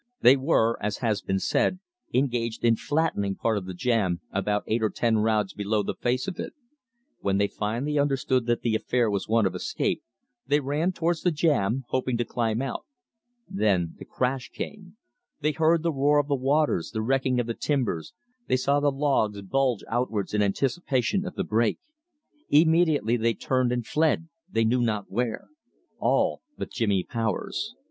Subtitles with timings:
[0.21, 1.77] They were, as has been said,
[2.11, 6.27] engaged in "flattening" part of the jam about eight or ten rods below the face
[6.27, 6.53] of it.
[7.19, 10.01] When they finally understood that the affair was one of escape,
[10.47, 12.87] they ran towards the jam, hoping to climb out.
[13.47, 14.97] Then the crash came.
[15.41, 18.11] They heard the roar of the waters, the wrecking of the timbers,
[18.47, 21.77] they saw the logs bulge outwards in anticipation of the break.
[22.49, 25.45] Immediately they turned and fled, they knew not where.
[25.99, 27.75] All but Jimmy Powers.